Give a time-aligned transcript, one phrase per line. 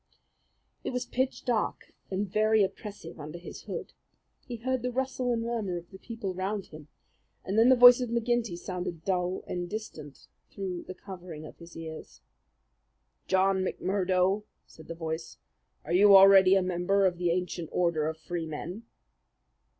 [0.83, 3.93] It was pitch dark and very oppressive under his hood.
[4.47, 6.87] He heard the rustle and murmur of the people round him,
[7.45, 11.77] and then the voice of McGinty sounded dull and distant through the covering of his
[11.77, 12.21] ears.
[13.27, 15.37] "John McMurdo," said the voice,
[15.85, 18.87] "are you already a member of the Ancient Order of Freemen?"